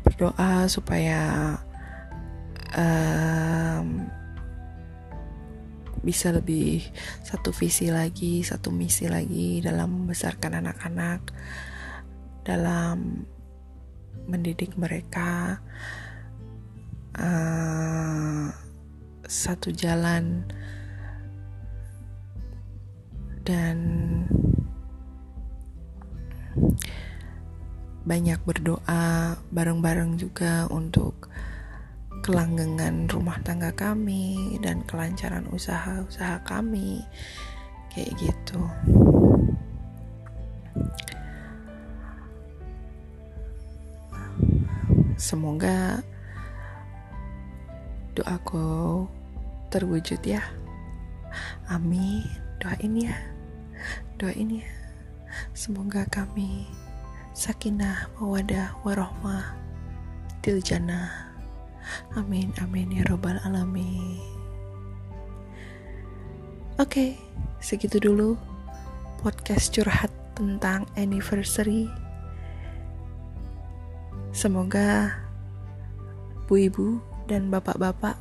berdoa 0.04 0.68
supaya 0.68 1.56
um, 2.76 4.08
bisa 6.02 6.34
lebih 6.34 6.82
satu 7.22 7.54
visi 7.54 7.88
lagi, 7.94 8.42
satu 8.42 8.74
misi 8.74 9.06
lagi 9.06 9.62
dalam 9.62 10.02
membesarkan 10.02 10.58
anak-anak, 10.58 11.20
dalam 12.42 13.22
mendidik 14.26 14.74
mereka. 14.74 15.62
Uh, 17.14 18.50
satu 19.28 19.70
jalan. 19.72 20.44
Dan 23.42 23.78
banyak 28.02 28.38
berdoa 28.46 29.38
bareng-bareng 29.50 30.18
juga 30.18 30.66
untuk 30.70 31.30
kelanggengan 32.22 33.10
rumah 33.10 33.42
tangga 33.42 33.74
kami 33.74 34.54
dan 34.62 34.86
kelancaran 34.86 35.42
usaha-usaha 35.50 36.46
kami. 36.46 37.02
Kayak 37.90 38.14
gitu. 38.22 38.62
Semoga 45.18 46.00
doaku 48.14 49.04
terwujud 49.74 50.22
ya. 50.22 50.46
Amin. 51.66 52.22
Doain 52.62 52.94
ya. 52.94 53.18
Doain 54.16 54.62
ya. 54.62 54.70
Semoga 55.58 56.06
kami 56.06 56.70
sakinah 57.34 58.14
mawadah 58.20 58.78
warohmah 58.86 59.56
tiljana 60.44 61.31
Amin 62.18 62.52
amin 62.60 62.92
ya 62.92 63.02
robbal 63.08 63.38
alamin 63.42 64.18
Oke, 66.80 67.14
segitu 67.60 68.00
dulu 68.00 68.34
podcast 69.20 69.70
curhat 69.70 70.10
tentang 70.34 70.88
anniversary. 70.96 71.86
Semoga 74.32 75.12
ibu-ibu 76.52 77.00
dan 77.30 77.48
bapak-bapak 77.48 78.16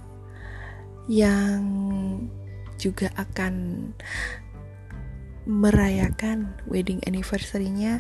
yang 1.12 1.64
juga 2.80 3.12
akan 3.20 3.92
merayakan 5.44 6.56
wedding 6.64 7.04
anniversary-nya 7.04 8.00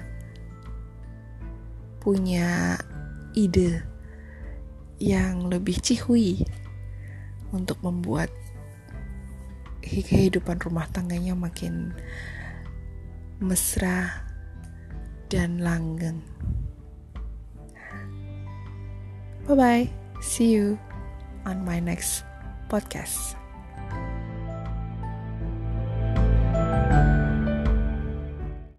punya 2.00 2.80
ide 3.36 3.84
yang 5.01 5.49
lebih 5.49 5.81
cihui 5.81 6.45
untuk 7.49 7.81
membuat 7.81 8.29
kehidupan 9.81 10.61
rumah 10.61 10.85
tangganya 10.93 11.33
makin 11.33 11.89
mesra 13.41 14.29
dan 15.33 15.57
langgeng. 15.57 16.21
Bye 19.49 19.57
bye. 19.57 19.85
See 20.21 20.53
you 20.53 20.77
on 21.49 21.65
my 21.65 21.81
next 21.81 22.21
podcast. 22.69 23.40